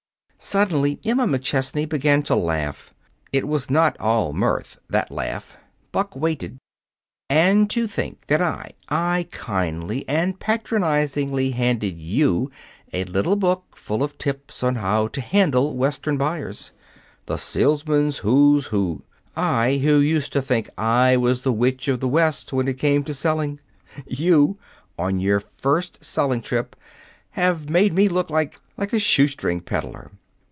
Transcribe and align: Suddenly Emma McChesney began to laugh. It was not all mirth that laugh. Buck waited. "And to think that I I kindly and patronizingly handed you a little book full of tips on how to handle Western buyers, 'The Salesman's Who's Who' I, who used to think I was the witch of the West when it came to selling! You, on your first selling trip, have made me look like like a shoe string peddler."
Suddenly 0.43 0.99
Emma 1.05 1.27
McChesney 1.27 1.87
began 1.87 2.23
to 2.23 2.35
laugh. 2.35 2.95
It 3.31 3.47
was 3.47 3.69
not 3.69 3.95
all 3.99 4.33
mirth 4.33 4.79
that 4.89 5.11
laugh. 5.11 5.57
Buck 5.91 6.15
waited. 6.15 6.57
"And 7.29 7.69
to 7.69 7.85
think 7.85 8.25
that 8.25 8.41
I 8.41 8.71
I 8.89 9.27
kindly 9.29 10.03
and 10.09 10.39
patronizingly 10.39 11.51
handed 11.51 11.95
you 11.99 12.49
a 12.91 13.03
little 13.03 13.35
book 13.35 13.75
full 13.77 14.01
of 14.01 14.17
tips 14.17 14.63
on 14.63 14.77
how 14.77 15.09
to 15.09 15.21
handle 15.21 15.77
Western 15.77 16.17
buyers, 16.17 16.71
'The 17.27 17.37
Salesman's 17.37 18.17
Who's 18.17 18.65
Who' 18.65 19.03
I, 19.35 19.77
who 19.83 19.99
used 19.99 20.33
to 20.33 20.41
think 20.41 20.71
I 20.75 21.17
was 21.17 21.43
the 21.43 21.53
witch 21.53 21.87
of 21.87 21.99
the 21.99 22.07
West 22.09 22.51
when 22.51 22.67
it 22.67 22.79
came 22.79 23.03
to 23.03 23.13
selling! 23.13 23.59
You, 24.07 24.57
on 24.97 25.19
your 25.19 25.39
first 25.39 26.03
selling 26.03 26.41
trip, 26.41 26.75
have 27.29 27.69
made 27.69 27.93
me 27.93 28.09
look 28.09 28.31
like 28.31 28.59
like 28.75 28.91
a 28.91 28.97
shoe 28.97 29.27
string 29.27 29.61
peddler." 29.61 30.09